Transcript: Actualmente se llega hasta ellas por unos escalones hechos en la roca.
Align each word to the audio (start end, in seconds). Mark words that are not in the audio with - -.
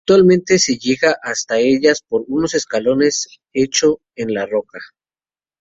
Actualmente 0.03 0.57
se 0.57 0.79
llega 0.79 1.15
hasta 1.21 1.59
ellas 1.59 2.01
por 2.01 2.23
unos 2.27 2.55
escalones 2.55 3.39
hechos 3.53 3.97
en 4.15 4.33
la 4.33 4.47
roca. 4.47 4.79